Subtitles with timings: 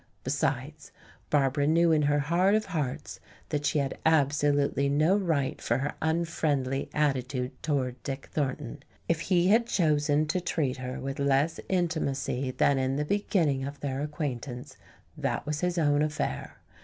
[0.23, 0.73] Beside,
[1.29, 3.19] Barbara knew in her heart of hearts
[3.49, 8.81] that she had absolutely no right for her unfriendly attitude toward Dick Thornton.
[9.07, 13.79] If he had chosen to treat her with less intimacy than in the beginning of
[13.81, 14.75] their acquaintance,
[15.15, 16.57] that was his own affair.